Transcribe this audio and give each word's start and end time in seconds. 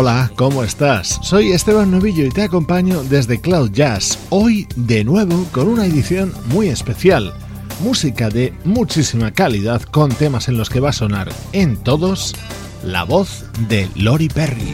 Hola, 0.00 0.30
¿cómo 0.36 0.62
estás? 0.62 1.18
Soy 1.22 1.50
Esteban 1.50 1.90
Novillo 1.90 2.24
y 2.24 2.28
te 2.28 2.42
acompaño 2.42 3.02
desde 3.02 3.40
Cloud 3.40 3.72
Jazz, 3.72 4.16
hoy 4.30 4.68
de 4.76 5.02
nuevo 5.02 5.44
con 5.50 5.66
una 5.66 5.86
edición 5.86 6.32
muy 6.44 6.68
especial. 6.68 7.34
Música 7.80 8.28
de 8.28 8.54
muchísima 8.62 9.32
calidad 9.32 9.82
con 9.82 10.10
temas 10.10 10.46
en 10.46 10.56
los 10.56 10.70
que 10.70 10.78
va 10.78 10.90
a 10.90 10.92
sonar 10.92 11.30
en 11.50 11.76
todos 11.78 12.36
la 12.84 13.02
voz 13.02 13.46
de 13.68 13.88
Lori 13.96 14.28
Perry. 14.28 14.72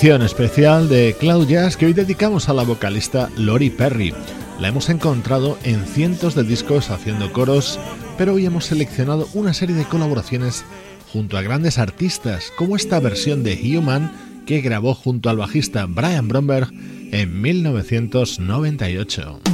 Edición 0.00 0.22
especial 0.22 0.88
de 0.88 1.14
Cloud 1.20 1.46
Jazz 1.46 1.76
que 1.76 1.84
hoy 1.84 1.92
dedicamos 1.92 2.48
a 2.48 2.54
la 2.54 2.62
vocalista 2.62 3.28
Lori 3.36 3.68
Perry. 3.68 4.14
La 4.58 4.68
hemos 4.68 4.88
encontrado 4.88 5.58
en 5.62 5.84
cientos 5.84 6.34
de 6.34 6.42
discos 6.42 6.88
haciendo 6.88 7.30
coros, 7.34 7.78
pero 8.16 8.32
hoy 8.32 8.46
hemos 8.46 8.64
seleccionado 8.64 9.28
una 9.34 9.52
serie 9.52 9.76
de 9.76 9.84
colaboraciones 9.84 10.64
junto 11.12 11.36
a 11.36 11.42
grandes 11.42 11.76
artistas, 11.76 12.50
como 12.56 12.76
esta 12.76 12.98
versión 12.98 13.42
de 13.42 13.60
Human 13.76 14.10
que 14.46 14.62
grabó 14.62 14.94
junto 14.94 15.28
al 15.28 15.36
bajista 15.36 15.84
Brian 15.84 16.28
Bromberg 16.28 16.72
en 17.12 17.42
1998. 17.42 19.49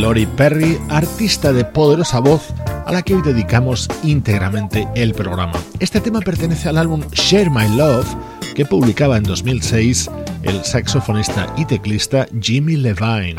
Lori 0.00 0.24
Perry, 0.24 0.78
artista 0.88 1.52
de 1.52 1.62
poderosa 1.62 2.20
voz 2.20 2.54
a 2.86 2.90
la 2.90 3.02
que 3.02 3.14
hoy 3.14 3.20
dedicamos 3.20 3.86
íntegramente 4.02 4.88
el 4.94 5.12
programa. 5.12 5.52
Este 5.78 6.00
tema 6.00 6.20
pertenece 6.20 6.70
al 6.70 6.78
álbum 6.78 7.02
Share 7.12 7.50
My 7.50 7.68
Love 7.76 8.08
que 8.54 8.64
publicaba 8.64 9.18
en 9.18 9.24
2006 9.24 10.10
el 10.42 10.64
saxofonista 10.64 11.52
y 11.58 11.66
teclista 11.66 12.26
Jimmy 12.40 12.76
Levine. 12.76 13.36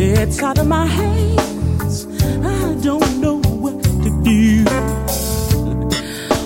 It's 0.00 0.40
out 0.44 0.58
of 0.58 0.68
my 0.68 0.86
hands. 0.86 2.06
I 2.06 2.76
don't 2.80 3.20
know 3.20 3.40
what 3.40 3.82
to 3.82 4.22
do. 4.22 4.64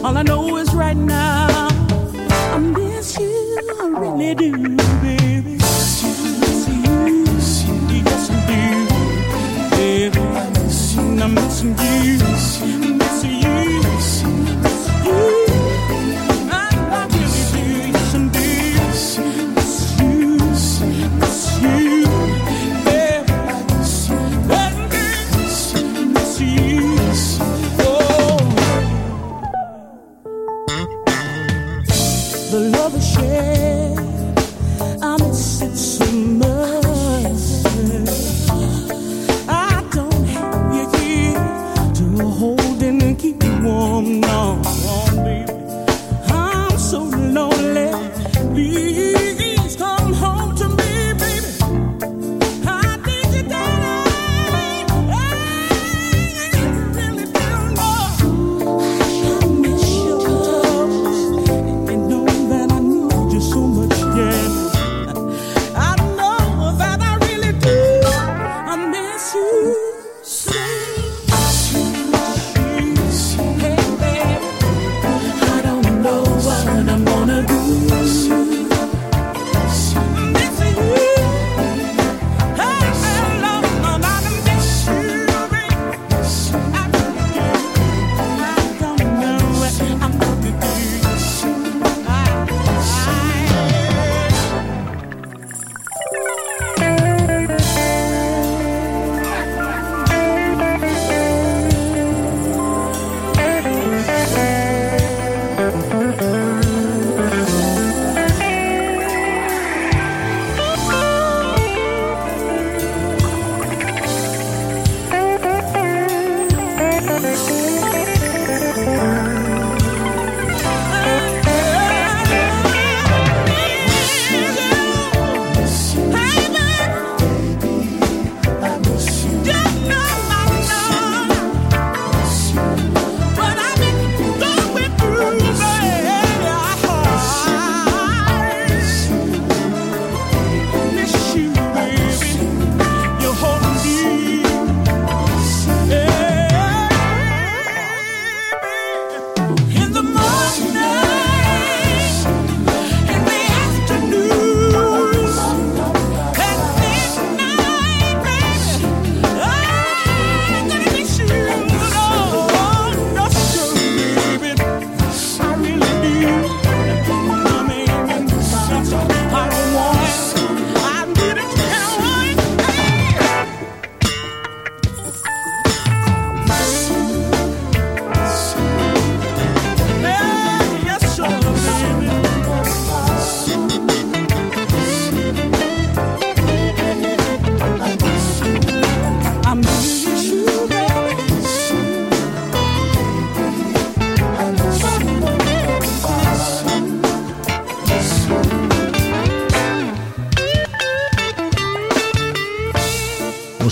All 0.02 0.16
I 0.16 0.22
know 0.22 0.56
is 0.56 0.72
right 0.74 0.96
now, 0.96 1.68
I 2.54 2.58
miss 2.58 3.18
you. 3.18 3.58
I 3.78 3.88
really 3.88 4.34
do, 4.34 4.52
baby. 5.02 5.56
Miss 5.56 6.02
miss 6.02 6.68
you, 7.66 7.74
yes 7.92 8.30
I 8.30 8.32
do, 8.48 9.76
baby. 9.76 10.20
I'm 11.22 11.34
missing 11.34 11.76
you, 11.78 12.21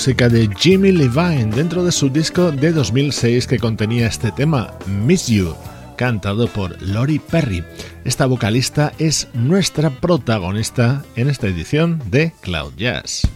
música 0.01 0.31
de 0.31 0.49
Jimmy 0.57 0.93
Levine 0.93 1.55
dentro 1.55 1.85
de 1.85 1.93
su 1.93 2.09
disco 2.09 2.51
de 2.53 2.73
2006 2.73 3.47
que 3.47 3.59
contenía 3.59 4.07
este 4.07 4.33
tema, 4.33 4.73
Miss 4.87 5.27
You, 5.27 5.55
cantado 5.99 6.49
por 6.49 6.81
Lori 6.81 7.19
Perry. 7.19 7.63
Esta 8.07 8.25
vocalista 8.25 8.95
es 8.99 9.29
nuestra 9.35 9.91
protagonista 9.91 11.05
en 11.17 11.29
esta 11.29 11.49
edición 11.49 12.03
de 12.07 12.33
Cloud 12.41 12.73
Jazz. 12.79 13.29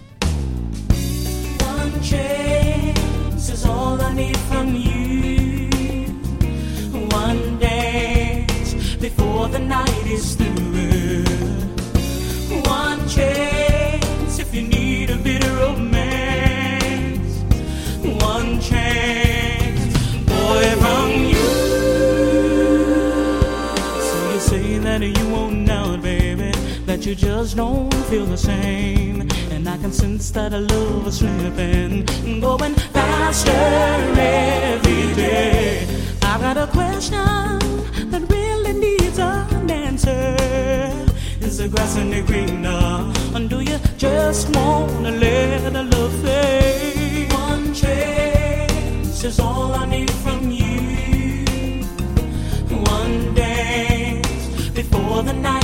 you 27.06 27.14
just 27.14 27.56
don't 27.56 27.92
feel 28.08 28.24
the 28.24 28.36
same. 28.36 29.20
And 29.50 29.68
I 29.68 29.76
can 29.76 29.92
sense 29.92 30.30
that 30.30 30.54
our 30.54 30.60
love 30.60 31.06
is 31.06 31.18
slipping, 31.18 32.06
going 32.40 32.74
faster 32.74 33.50
every 33.50 35.14
day. 35.14 35.86
I've 36.22 36.40
got 36.40 36.56
a 36.56 36.66
question 36.66 37.58
that 38.10 38.22
really 38.30 38.72
needs 38.72 39.18
an 39.18 39.70
answer. 39.70 40.36
Is 41.40 41.58
the 41.58 41.68
grass 41.68 41.96
any 41.96 42.22
greener? 42.22 43.12
And 43.34 43.50
do 43.50 43.60
you 43.60 43.78
just 43.98 44.48
wanna 44.56 45.10
let 45.10 45.72
the 45.72 45.82
love 45.82 46.14
fade? 46.22 47.30
One 47.32 47.74
chance 47.74 49.24
is 49.24 49.38
all 49.40 49.74
I 49.74 49.84
need 49.84 50.10
from 50.10 50.50
you. 50.50 51.84
One 52.96 53.34
dance 53.34 54.68
before 54.70 55.22
the 55.22 55.34
night. 55.34 55.63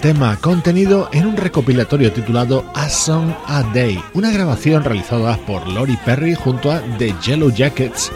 tema 0.00 0.36
contenido 0.40 1.10
en 1.12 1.26
un 1.26 1.36
recopilatorio 1.36 2.10
titulado 2.10 2.64
A 2.74 2.88
Song 2.88 3.32
a 3.46 3.62
Day, 3.74 4.02
una 4.14 4.30
grabación 4.30 4.82
realizada 4.82 5.36
por 5.46 5.68
Lori 5.68 5.98
Perry 6.04 6.34
junto 6.34 6.72
a 6.72 6.80
The 6.96 7.14
Yellow 7.22 7.50
Jackets, 7.50 8.10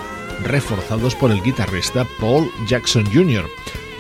reforzados 0.44 1.14
por 1.14 1.30
el 1.30 1.42
guitarrista 1.42 2.06
Paul 2.20 2.50
Jackson 2.66 3.04
Jr. 3.12 3.44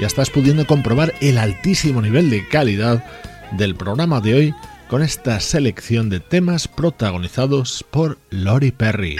Ya 0.00 0.06
estás 0.06 0.30
pudiendo 0.30 0.66
comprobar 0.66 1.12
el 1.20 1.36
altísimo 1.36 2.00
nivel 2.00 2.30
de 2.30 2.48
calidad 2.48 3.04
del 3.52 3.74
programa 3.74 4.20
de 4.20 4.34
hoy 4.34 4.54
con 4.88 5.02
esta 5.02 5.38
selección 5.40 6.08
de 6.08 6.20
temas 6.20 6.68
protagonizados 6.68 7.84
por 7.90 8.18
Lori 8.30 8.70
Perry. 8.70 9.16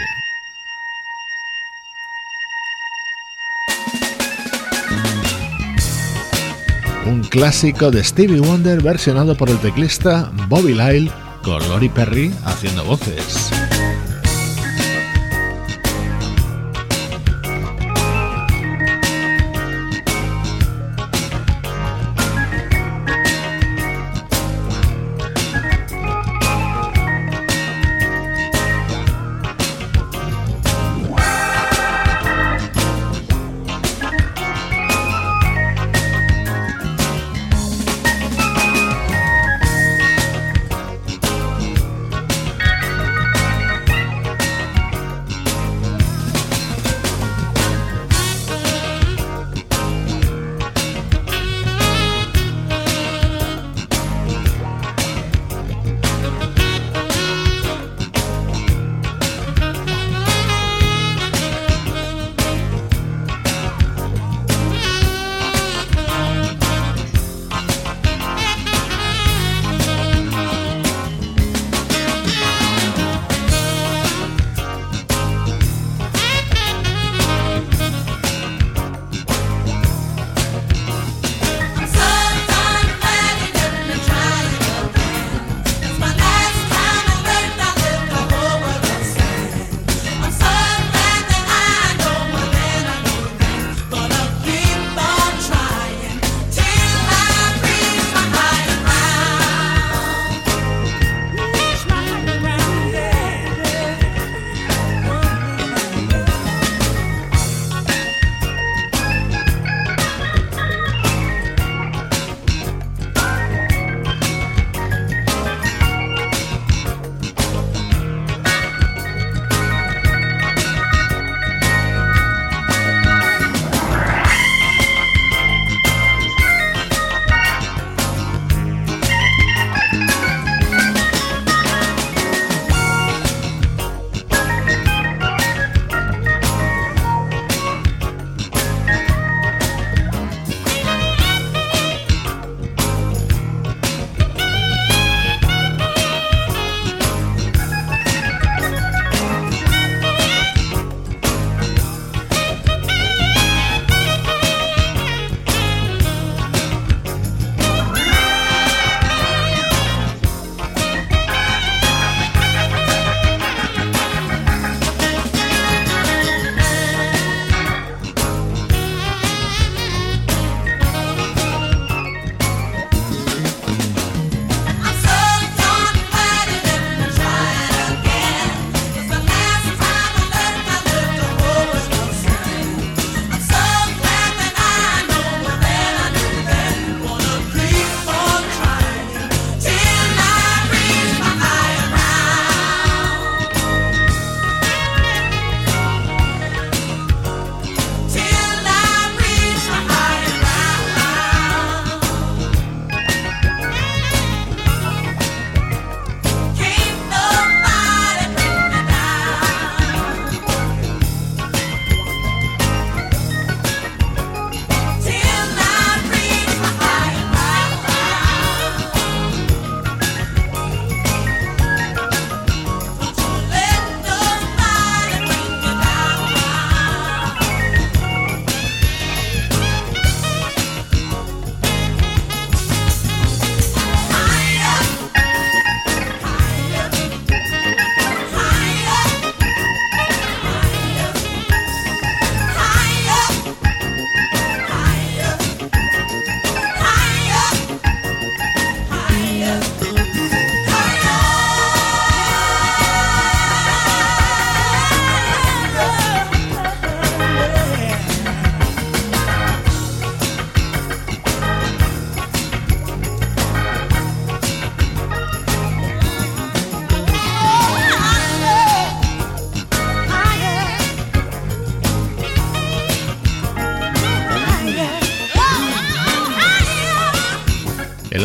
un 7.05 7.21
clásico 7.21 7.91
de 7.91 8.03
Stevie 8.03 8.39
Wonder 8.39 8.81
versionado 8.81 9.35
por 9.35 9.49
el 9.49 9.57
teclista 9.59 10.31
Bobby 10.47 10.73
Lyle 10.73 11.11
con 11.43 11.67
Lori 11.69 11.89
Perry 11.89 12.33
haciendo 12.45 12.83
voces. 12.83 13.51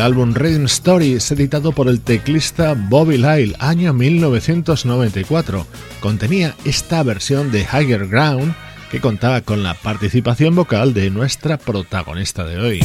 Del 0.01 0.13
álbum 0.13 0.33
Rhythm 0.33 0.65
Stories 0.65 1.31
editado 1.31 1.73
por 1.73 1.87
el 1.87 2.01
teclista 2.01 2.73
Bobby 2.75 3.17
Lyle, 3.17 3.55
año 3.59 3.93
1994. 3.93 5.67
Contenía 5.99 6.55
esta 6.65 7.03
versión 7.03 7.51
de 7.51 7.61
Higher 7.61 8.07
Ground 8.07 8.55
que 8.89 8.99
contaba 8.99 9.41
con 9.41 9.61
la 9.61 9.75
participación 9.75 10.55
vocal 10.55 10.95
de 10.95 11.11
nuestra 11.11 11.57
protagonista 11.57 12.45
de 12.45 12.57
hoy. 12.57 12.79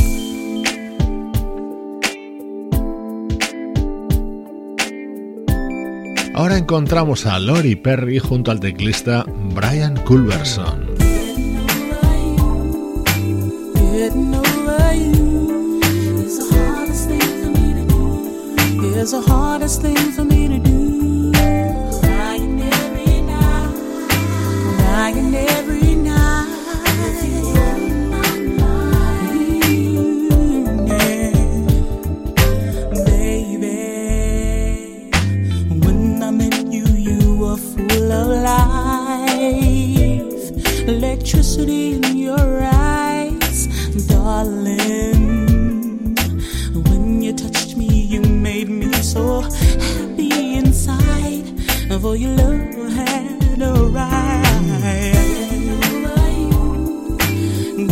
Ahora 6.34 6.58
encontramos 6.58 7.24
a 7.24 7.38
Lori 7.38 7.76
Perry 7.76 8.18
junto 8.18 8.50
al 8.50 8.60
teclista 8.60 9.24
Brian 9.54 9.96
Culverson. 10.04 10.95
It's 19.08 19.12
the 19.12 19.20
hardest 19.20 19.82
thing 19.82 20.10
for 20.16 20.24
me 20.24 20.48
to 20.48 20.58
do. 20.58 21.30
Crying 22.00 22.60
every 22.60 23.20
night, 23.20 23.72
crying 24.80 25.32
every 25.32 25.94
night. 25.94 26.48
Baby, 33.06 33.78
when 35.84 36.20
I 36.20 36.30
met 36.32 36.66
you, 36.66 36.86
you 36.86 37.36
were 37.36 37.58
full 37.58 38.10
of 38.10 38.26
life, 38.42 39.38
electricity 40.88 41.92
in 41.92 42.16
your 42.16 42.60
eyes, 42.60 43.68
darling. 44.08 45.36
When 46.90 47.22
you 47.22 47.32
touched 47.34 47.76
me, 47.76 47.86
you 47.86 48.20
made 48.22 48.68
me 48.68 48.95
so 49.16 49.40
happy 49.40 50.56
inside. 50.56 51.46
For 52.02 52.16
your 52.16 52.34
love 52.36 52.92
had 52.92 53.62
arrived. 53.62 54.44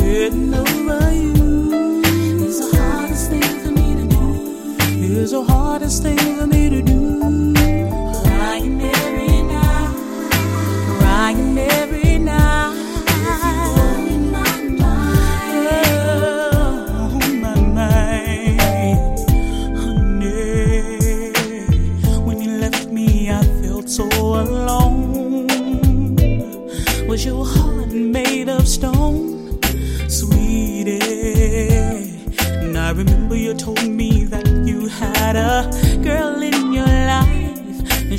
Getting 0.00 0.54
over 0.62 1.12
you 1.24 2.02
is 2.46 2.56
the 2.60 2.68
hardest 2.76 3.30
thing 3.30 3.50
for 3.62 3.72
me 3.78 3.86
to 3.98 4.04
do. 4.14 4.24
Is 5.22 5.30
the 5.30 5.42
hardest 5.42 6.02
thing 6.02 6.18
for 6.38 6.46
me 6.46 6.63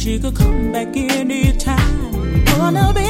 she 0.05 0.19
could 0.19 0.35
come 0.35 0.71
back 0.71 0.95
anytime. 0.95 2.45
Wanna 2.59 2.93
be 2.93 3.04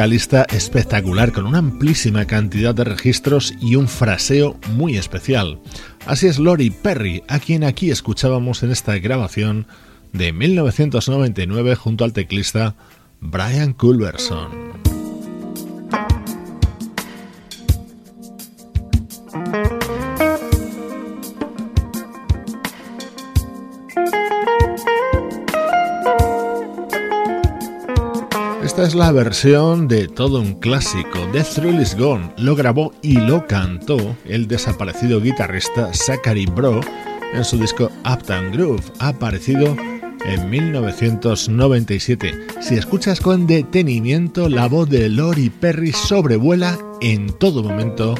vocalista 0.00 0.46
espectacular 0.50 1.30
con 1.30 1.44
una 1.44 1.58
amplísima 1.58 2.24
cantidad 2.24 2.74
de 2.74 2.84
registros 2.84 3.52
y 3.60 3.76
un 3.76 3.86
fraseo 3.86 4.56
muy 4.72 4.96
especial. 4.96 5.60
Así 6.06 6.26
es 6.26 6.38
Lori 6.38 6.70
Perry, 6.70 7.22
a 7.28 7.38
quien 7.38 7.64
aquí 7.64 7.90
escuchábamos 7.90 8.62
en 8.62 8.70
esta 8.70 8.96
grabación 8.96 9.66
de 10.14 10.32
1999 10.32 11.74
junto 11.74 12.04
al 12.04 12.14
teclista 12.14 12.76
Brian 13.20 13.74
Culverson. 13.74 14.89
Esta 28.80 28.88
es 28.88 28.94
la 28.94 29.12
versión 29.12 29.88
de 29.88 30.08
todo 30.08 30.40
un 30.40 30.54
clásico. 30.54 31.18
The 31.32 31.42
Thrill 31.42 31.82
Is 31.82 31.94
Gone 31.98 32.32
lo 32.38 32.56
grabó 32.56 32.94
y 33.02 33.20
lo 33.20 33.46
cantó 33.46 34.16
el 34.24 34.48
desaparecido 34.48 35.20
guitarrista 35.20 35.92
Zachary 35.92 36.46
Bro 36.46 36.80
en 37.34 37.44
su 37.44 37.58
disco 37.58 37.90
Uptown 38.10 38.52
Groove, 38.52 38.82
aparecido 38.98 39.76
en 40.24 40.48
1997. 40.48 42.46
Si 42.62 42.76
escuchas 42.76 43.20
con 43.20 43.46
detenimiento, 43.46 44.48
la 44.48 44.66
voz 44.66 44.88
de 44.88 45.10
Lori 45.10 45.50
Perry 45.50 45.92
sobrevuela 45.92 46.78
en 47.02 47.34
todo 47.34 47.62
momento 47.62 48.14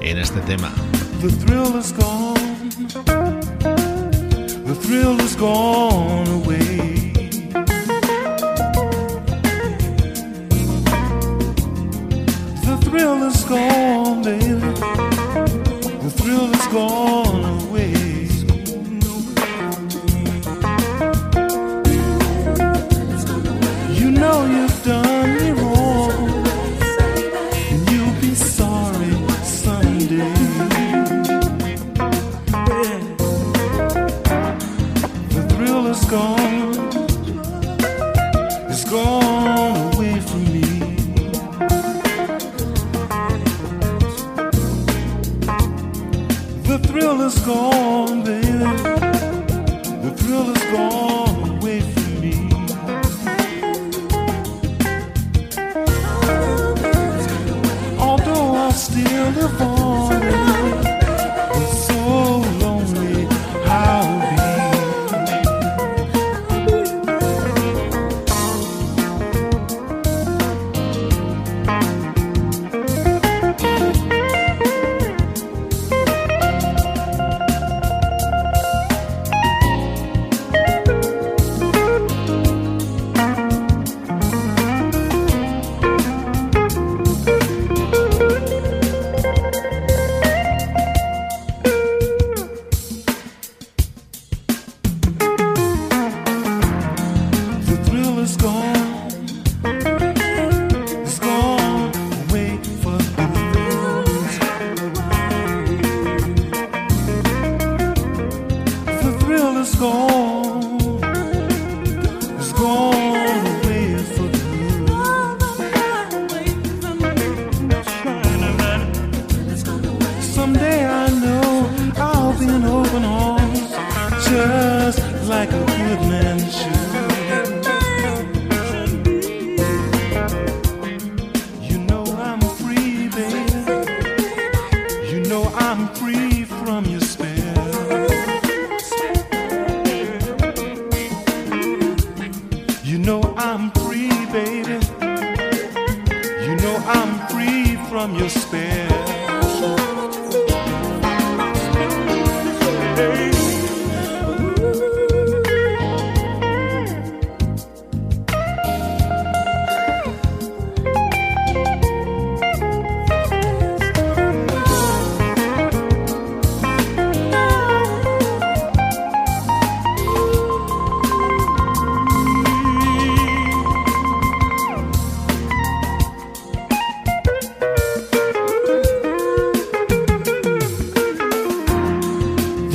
en 0.00 0.16
este 0.16 0.40
tema. 0.40 0.72
The 1.20 1.28
thrill 1.28 1.78
is 1.78 1.92
gone. 1.92 2.40
The 4.64 4.74
thrill 4.80 5.20
is 5.20 5.36
gone 5.36 6.26
away. 6.42 6.85
Thrill 12.96 13.22
is 13.24 13.44
gone, 13.44 14.22
baby. 14.22 14.54
The 16.02 16.10
thrill 16.16 16.50
is 16.54 16.66
gone 16.68 17.25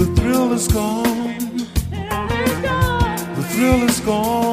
The 0.01 0.07
thrill 0.15 0.51
is 0.53 0.67
gone. 0.67 1.57
The 1.91 3.45
thrill 3.51 3.83
is 3.83 3.99
gone. 3.99 4.50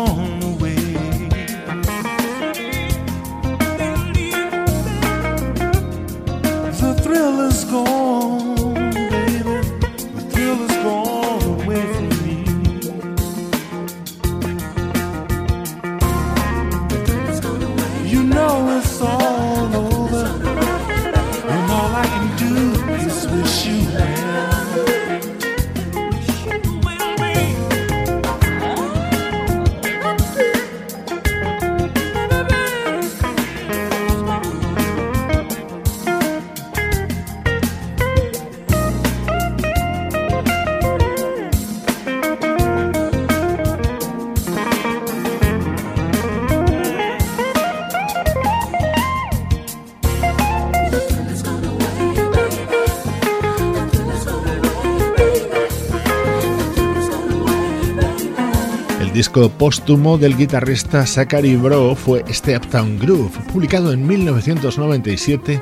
Disco 59.39 59.57
póstumo 59.57 60.19
del 60.19 60.37
guitarrista 60.37 61.07
Zachary 61.07 61.55
Bro 61.55 61.95
fue 61.95 62.25
Uptown 62.57 62.99
Groove, 62.99 63.39
publicado 63.53 63.93
en 63.93 64.05
1997, 64.05 65.61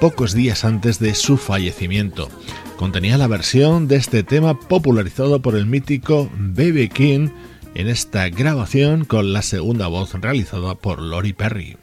pocos 0.00 0.34
días 0.34 0.64
antes 0.64 0.98
de 0.98 1.14
su 1.14 1.36
fallecimiento. 1.36 2.28
Contenía 2.76 3.18
la 3.18 3.28
versión 3.28 3.86
de 3.86 3.96
este 3.96 4.24
tema 4.24 4.58
popularizado 4.58 5.40
por 5.40 5.54
el 5.54 5.66
mítico 5.66 6.30
Baby 6.36 6.88
King 6.88 7.28
en 7.74 7.88
esta 7.88 8.28
grabación 8.28 9.04
con 9.04 9.32
la 9.32 9.42
segunda 9.42 9.86
voz 9.86 10.14
realizada 10.14 10.74
por 10.74 11.00
Lori 11.00 11.32
Perry. 11.32 11.76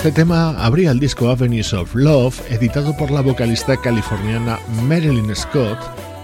Este 0.00 0.12
tema 0.12 0.52
abría 0.52 0.92
el 0.92 0.98
disco 0.98 1.28
Avenues 1.28 1.74
of 1.74 1.94
Love, 1.94 2.40
editado 2.50 2.96
por 2.96 3.10
la 3.10 3.20
vocalista 3.20 3.76
californiana 3.76 4.58
Marilyn 4.84 5.36
Scott 5.36 5.78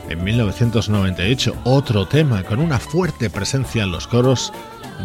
en 0.09 0.25
1998, 0.25 1.55
otro 1.65 2.09
tema 2.09 2.43
con 2.43 2.61
una 2.61 2.79
fuerte 2.79 3.29
presencia 3.29 3.83
en 3.83 3.93
los 3.93 4.07
coros 4.07 4.51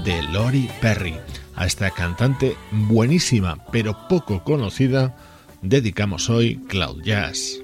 de 0.05 0.23
Lori 0.23 0.69
Perry. 0.79 1.17
A 1.57 1.65
esta 1.65 1.91
cantante 1.91 2.55
buenísima 2.71 3.57
pero 3.73 4.07
poco 4.07 4.41
conocida 4.41 5.17
dedicamos 5.61 6.29
hoy 6.29 6.55
Cloud 6.69 7.03
Jazz. 7.03 7.60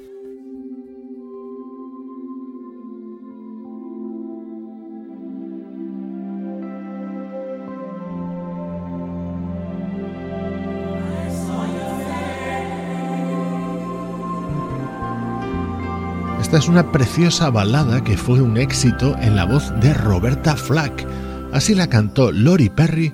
Es 16.58 16.68
una 16.68 16.92
preciosa 16.92 17.52
balada 17.52 18.04
que 18.04 18.18
fue 18.18 18.42
un 18.42 18.58
éxito 18.58 19.16
en 19.22 19.36
la 19.36 19.46
voz 19.46 19.72
de 19.80 19.94
Roberta 19.94 20.56
Flack. 20.56 21.06
Así 21.54 21.76
la 21.76 21.88
cantó 21.88 22.32
Lori 22.32 22.68
Perry 22.68 23.14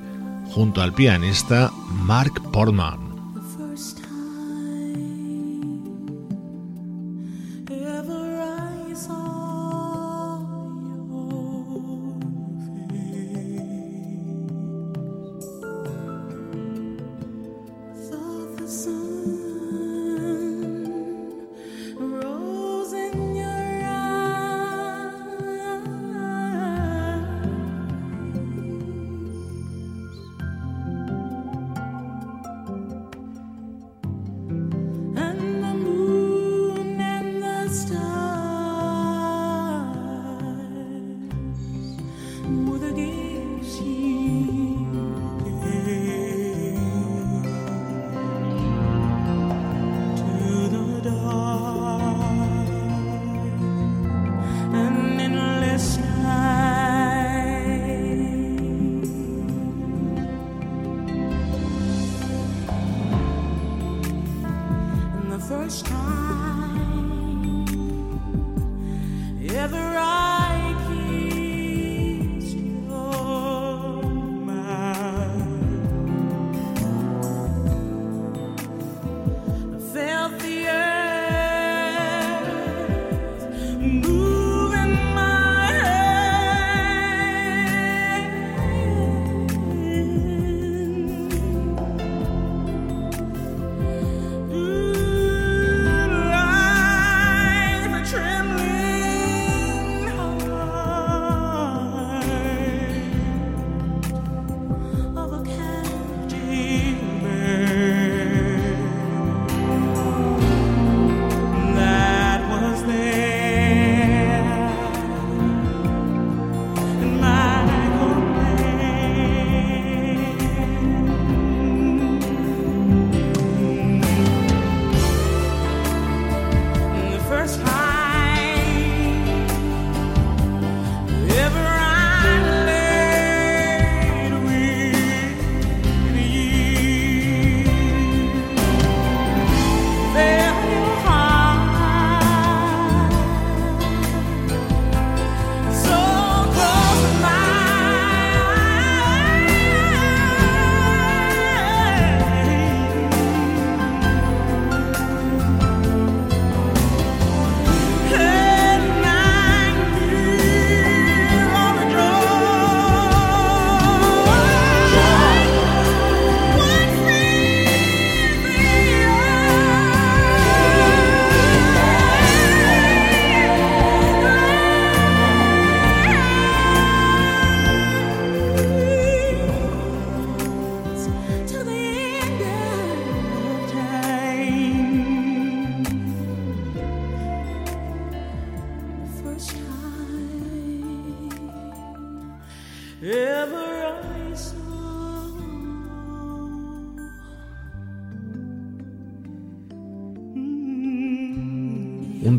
junto 0.53 0.81
al 0.81 0.93
pianista 0.93 1.69
Mark 1.91 2.41
Portman. 2.53 3.12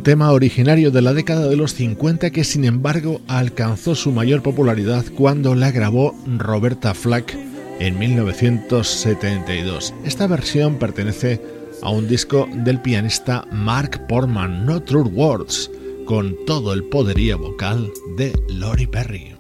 Tema 0.04 0.30
originario 0.32 0.90
de 0.90 1.00
la 1.00 1.14
década 1.14 1.48
de 1.48 1.56
los 1.56 1.72
50 1.74 2.30
que 2.30 2.44
sin 2.44 2.66
embargo 2.66 3.22
alcanzó 3.26 3.94
su 3.94 4.12
mayor 4.12 4.42
popularidad 4.42 5.02
cuando 5.16 5.54
la 5.54 5.70
grabó 5.70 6.14
Roberta 6.26 6.92
Flack 6.92 7.34
en 7.80 7.98
1972. 7.98 9.94
Esta 10.04 10.26
versión 10.26 10.78
pertenece 10.78 11.40
a 11.82 11.88
un 11.88 12.06
disco 12.06 12.46
del 12.52 12.80
pianista 12.80 13.46
Mark 13.50 14.06
Portman, 14.06 14.66
No 14.66 14.82
True 14.82 15.08
Words, 15.10 15.70
con 16.04 16.36
todo 16.44 16.74
el 16.74 16.84
poderío 16.84 17.38
vocal 17.38 17.90
de 18.18 18.38
Lori 18.50 18.86
Perry. 18.86 19.33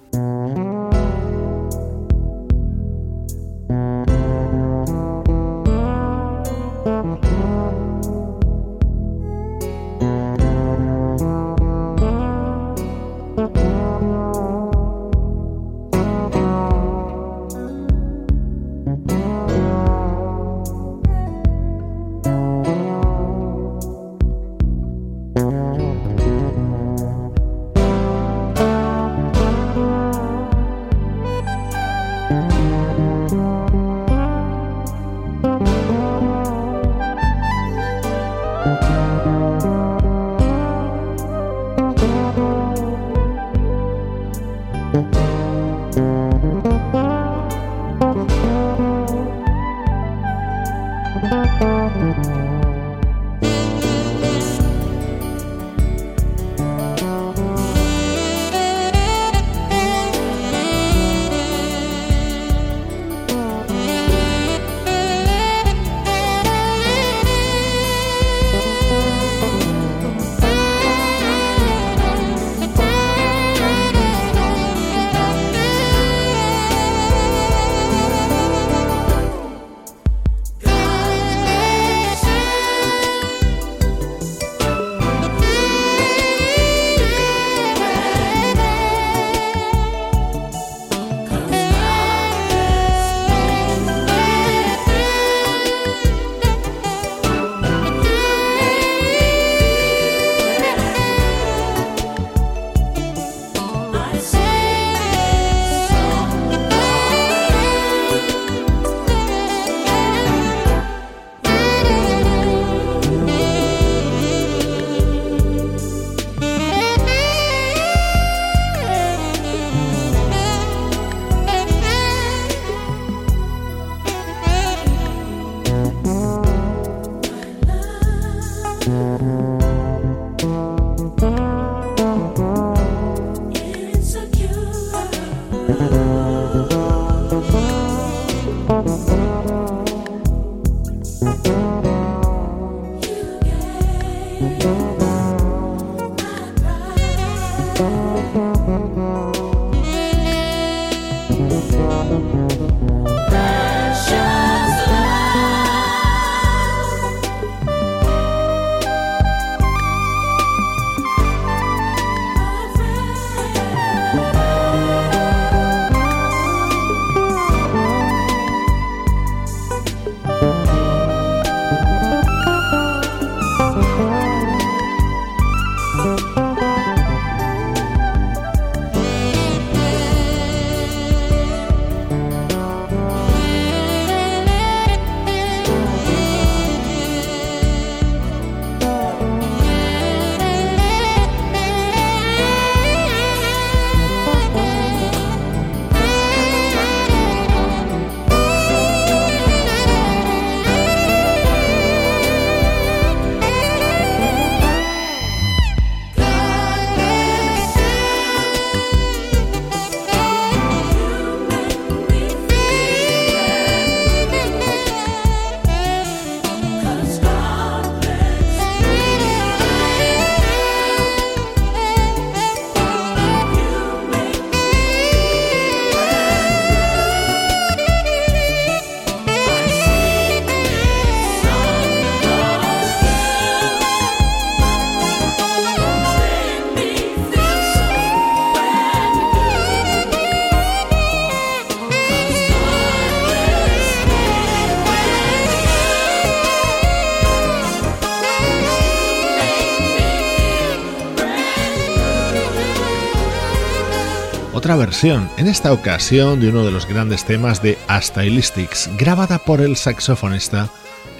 versión, 254.76 255.28
en 255.36 255.46
esta 255.46 255.72
ocasión 255.72 256.40
de 256.40 256.48
uno 256.48 256.64
de 256.64 256.70
los 256.70 256.86
grandes 256.86 257.24
temas 257.24 257.62
de 257.62 257.78
Astylistics, 257.88 258.90
grabada 258.98 259.38
por 259.38 259.60
el 259.60 259.76
saxofonista 259.76 260.68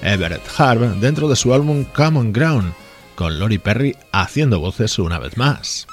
Everett 0.02 0.42
Harb 0.58 0.98
dentro 1.00 1.28
de 1.28 1.36
su 1.36 1.54
álbum 1.54 1.84
Common 1.84 2.32
Ground, 2.32 2.72
con 3.14 3.38
Lori 3.38 3.58
Perry 3.58 3.96
haciendo 4.12 4.60
voces 4.60 4.98
una 4.98 5.18
vez 5.18 5.36
más. 5.36 5.86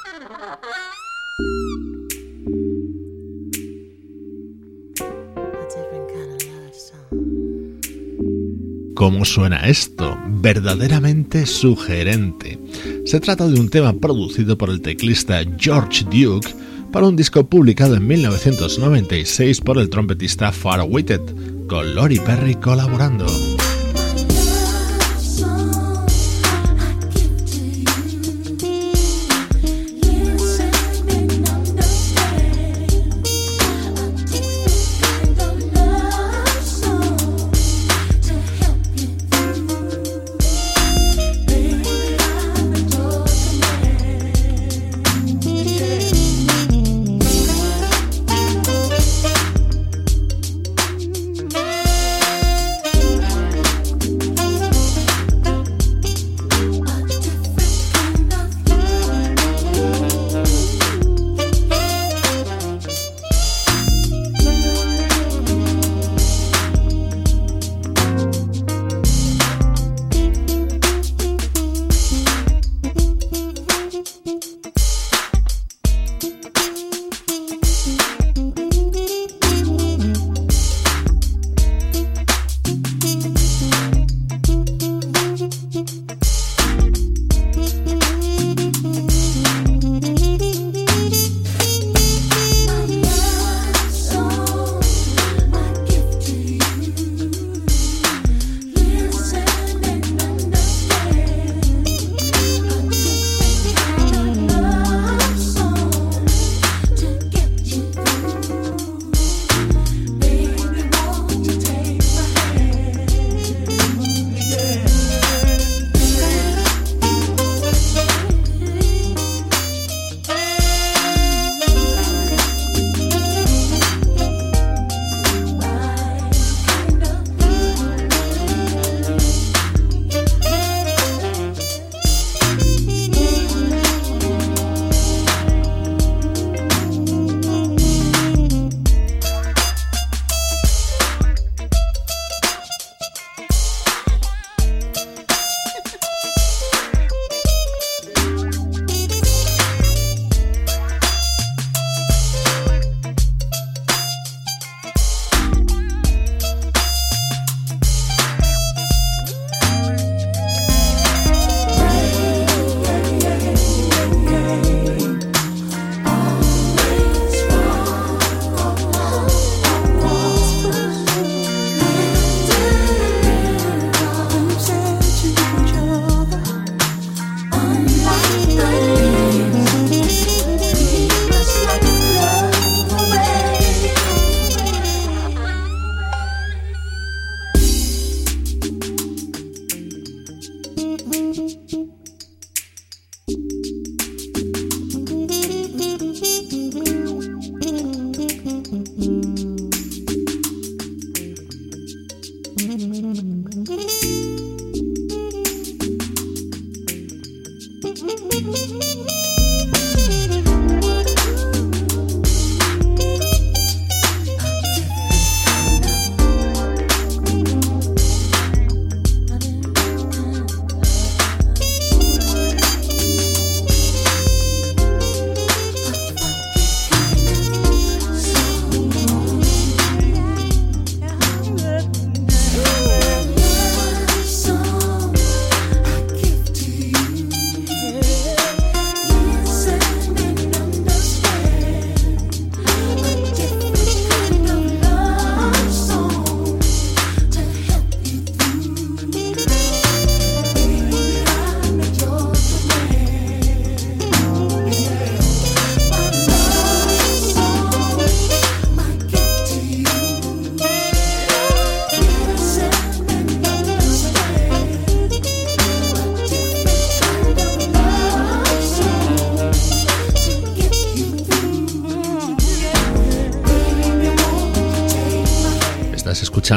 ¿Cómo 8.95 9.25
suena 9.25 9.67
esto? 9.67 10.17
Verdaderamente 10.27 11.45
sugerente. 11.45 12.59
Se 13.05 13.19
trata 13.19 13.47
de 13.47 13.59
un 13.59 13.69
tema 13.69 13.93
producido 13.93 14.57
por 14.57 14.69
el 14.69 14.81
teclista 14.81 15.41
George 15.57 16.03
Duke 16.05 16.60
para 16.91 17.07
un 17.07 17.15
disco 17.15 17.45
publicado 17.45 17.95
en 17.95 18.07
1996 18.07 19.61
por 19.61 19.77
el 19.77 19.89
trompetista 19.89 20.51
Far 20.51 20.81
Witted, 20.87 21.21
con 21.67 21.95
Lori 21.95 22.19
Perry 22.19 22.55
colaborando. 22.55 23.25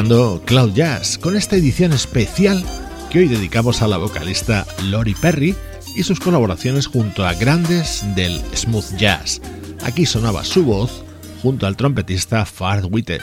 Cloud 0.07 0.73
Jazz 0.73 1.17
con 1.17 1.35
esta 1.35 1.55
edición 1.55 1.91
especial 1.91 2.63
que 3.09 3.19
hoy 3.19 3.27
dedicamos 3.27 3.81
a 3.81 3.87
la 3.87 3.97
vocalista 3.97 4.63
Lori 4.83 5.15
Perry 5.15 5.55
y 5.95 6.03
sus 6.03 6.19
colaboraciones 6.19 6.85
junto 6.85 7.25
a 7.25 7.33
grandes 7.33 8.03
del 8.15 8.39
smooth 8.55 8.97
jazz. 8.97 9.41
Aquí 9.83 10.05
sonaba 10.05 10.43
su 10.43 10.63
voz 10.63 11.03
junto 11.41 11.65
al 11.65 11.75
trompetista 11.75 12.45
Fard 12.45 12.85
Witte. 12.91 13.19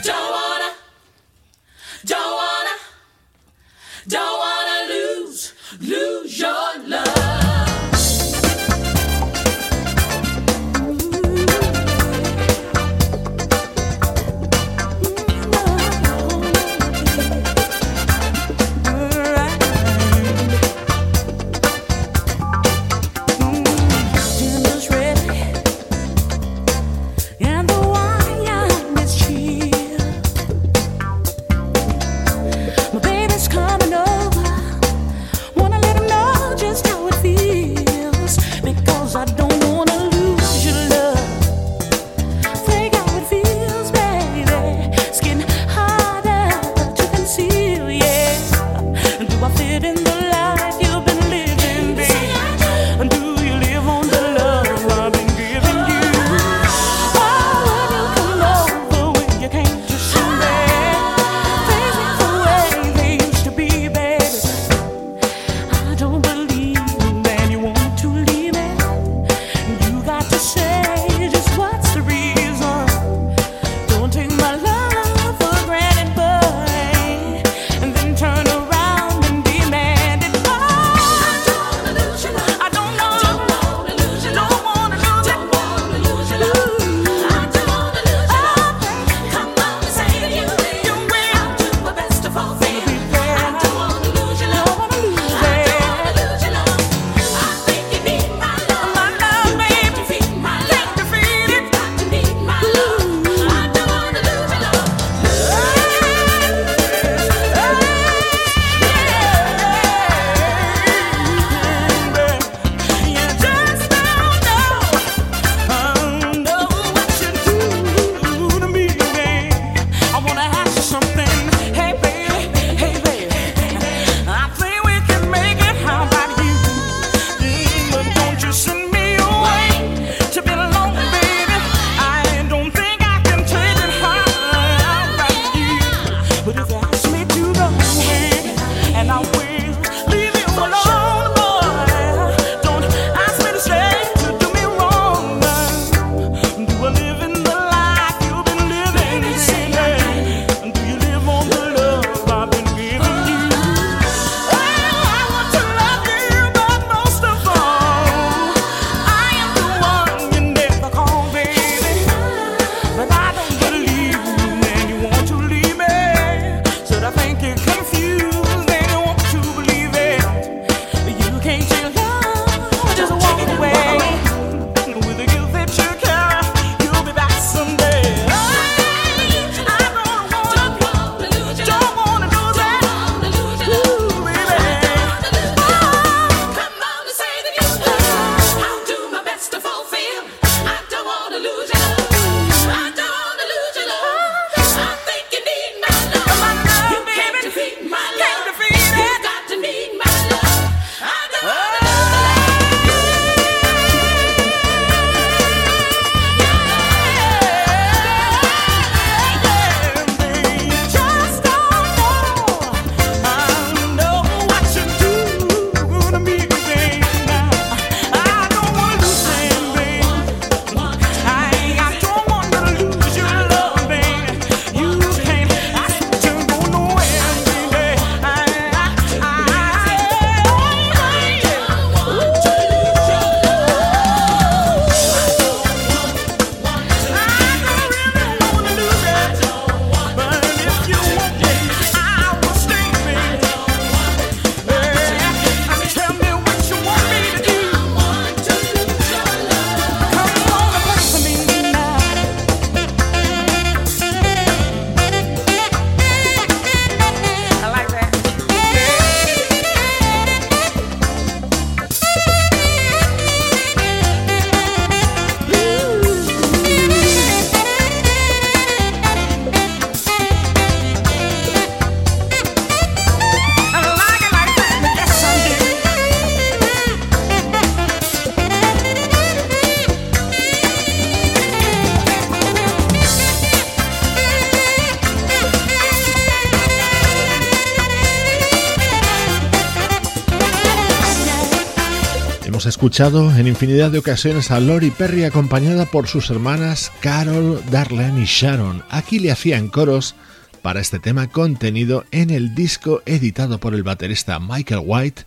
Escuchado 292.83 293.31
en 293.37 293.47
infinidad 293.47 293.93
de 293.93 293.99
ocasiones 293.99 294.51
a 294.51 294.59
Lori 294.59 294.91
Perry 294.91 295.23
acompañada 295.23 295.87
por 295.87 296.09
sus 296.09 296.31
hermanas 296.31 296.91
Carol, 296.99 297.63
Darlene 297.71 298.23
y 298.23 298.25
Sharon. 298.25 298.83
Aquí 298.91 299.21
le 299.21 299.31
hacían 299.31 299.69
coros 299.69 300.17
para 300.63 300.81
este 300.81 300.99
tema 300.99 301.29
contenido 301.29 302.05
en 302.11 302.31
el 302.31 302.57
disco 302.57 303.01
editado 303.07 303.59
por 303.59 303.77
el 303.77 303.85
baterista 303.85 304.41
Michael 304.41 304.83
White 304.85 305.23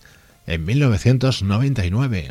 en 0.47 0.65
1999. 0.65 2.27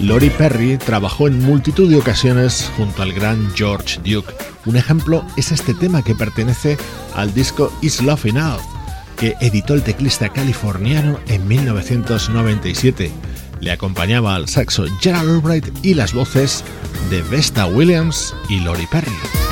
Lori 0.00 0.30
Perry 0.30 0.78
trabajó 0.78 1.28
en 1.28 1.42
multitud 1.42 1.88
de 1.90 1.96
ocasiones 1.96 2.70
junto 2.76 3.02
al 3.02 3.12
gran 3.12 3.52
George 3.54 4.00
Duke. 4.02 4.32
Un 4.64 4.76
ejemplo 4.76 5.24
es 5.36 5.52
este 5.52 5.74
tema 5.74 6.02
que 6.02 6.14
pertenece 6.14 6.78
al 7.14 7.34
disco 7.34 7.70
Is 7.82 8.00
Love 8.00 8.26
Enough, 8.26 8.60
que 9.18 9.36
editó 9.40 9.74
el 9.74 9.82
teclista 9.82 10.30
californiano 10.30 11.20
en 11.28 11.46
1997. 11.46 13.12
Le 13.60 13.72
acompañaba 13.72 14.36
al 14.36 14.48
saxo 14.48 14.86
Gerald 15.00 15.28
Albright 15.28 15.68
y 15.82 15.92
las 15.92 16.14
voces 16.14 16.64
de 17.10 17.20
Vesta 17.20 17.66
Williams 17.66 18.34
y 18.48 18.60
Lori 18.60 18.86
Perry. 18.86 19.49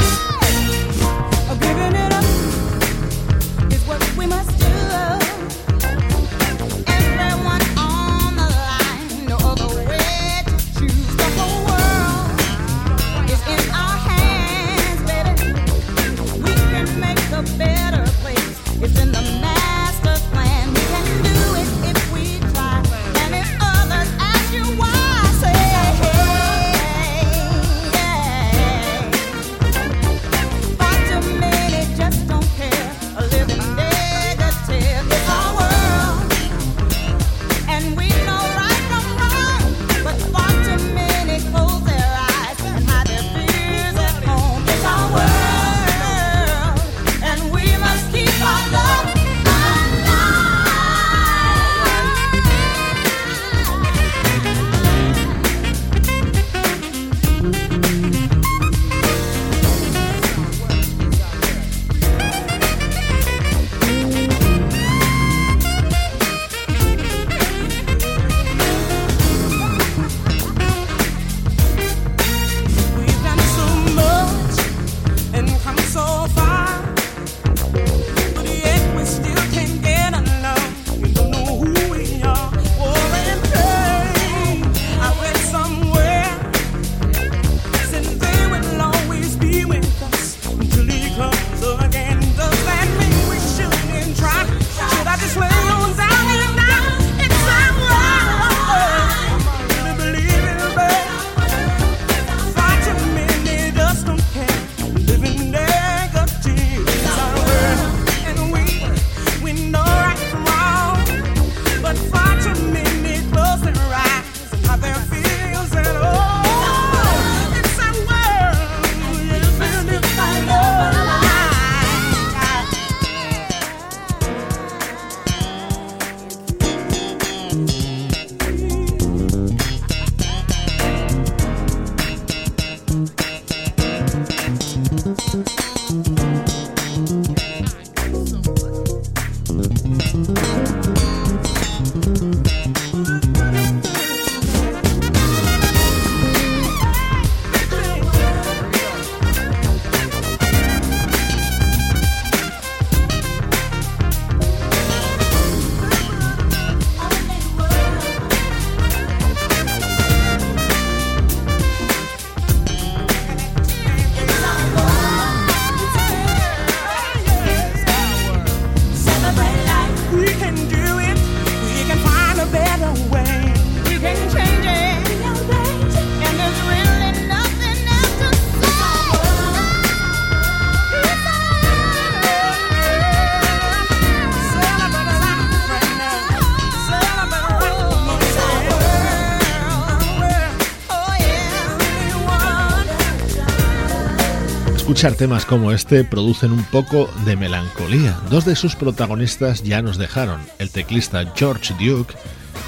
Escuchar 194.98 195.16
temas 195.16 195.44
como 195.44 195.70
este 195.70 196.02
producen 196.02 196.50
un 196.50 196.64
poco 196.64 197.08
de 197.24 197.36
melancolía. 197.36 198.18
Dos 198.30 198.44
de 198.44 198.56
sus 198.56 198.74
protagonistas 198.74 199.62
ya 199.62 199.80
nos 199.80 199.96
dejaron, 199.96 200.40
el 200.58 200.70
teclista 200.70 201.22
George 201.36 201.72
Duke 201.74 202.16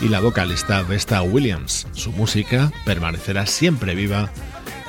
y 0.00 0.06
la 0.06 0.20
vocalista 0.20 0.80
Vesta 0.82 1.22
Williams. 1.22 1.88
Su 1.90 2.12
música 2.12 2.70
permanecerá 2.84 3.46
siempre 3.46 3.96
viva 3.96 4.30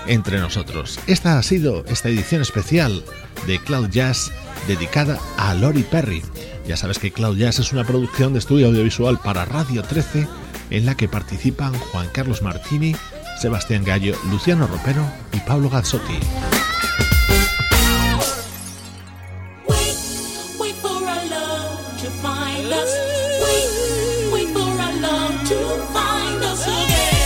entre 0.05 0.37
nosotros. 0.37 0.99
Esta 1.07 1.39
ha 1.39 1.41
sido 1.41 1.83
esta 1.85 2.09
edición 2.09 2.43
especial 2.43 3.03
de 3.47 3.57
Cloud 3.57 3.89
Jazz 3.89 4.31
dedicada 4.67 5.17
a 5.37 5.55
Lori 5.55 5.81
Perry. 5.81 6.21
Ya 6.67 6.77
sabes 6.77 6.99
que 6.99 7.11
Cloud 7.11 7.37
Jazz 7.37 7.57
es 7.57 7.73
una 7.73 7.85
producción 7.85 8.33
de 8.33 8.39
estudio 8.39 8.67
audiovisual 8.67 9.17
para 9.17 9.45
Radio 9.45 9.81
13 9.81 10.27
en 10.69 10.85
la 10.85 10.93
que 10.93 11.09
participan 11.09 11.73
Juan 11.73 12.07
Carlos 12.13 12.43
Martini, 12.43 12.95
Sebastián 13.41 13.83
Gallo, 13.83 14.15
Luciano 14.29 14.67
Ropero 14.67 15.03
y 15.33 15.39
Pablo 15.39 15.71
Gazzotti. 15.71 16.19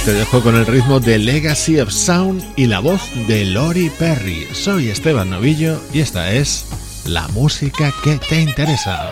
Te 0.06 0.14
dejo 0.14 0.43
con 0.43 0.56
el 0.56 0.68
ritmo 0.68 0.99
de 0.99 1.18
Legacy 1.18 1.80
of 1.80 1.89
Sound 1.89 2.43
y 2.56 2.68
la 2.68 2.80
voz 2.80 3.01
de 3.28 3.43
Lori 3.43 3.89
Perry. 3.89 4.47
Soy 4.53 4.89
Esteban 4.89 5.32
Novillo 5.32 5.82
y 5.91 6.01
esta 6.01 6.32
es 6.32 6.66
la 7.06 7.28
música 7.30 7.91
que 8.03 8.18
te 8.18 8.39
interesa. 8.39 9.12